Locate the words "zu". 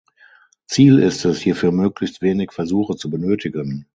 2.95-3.11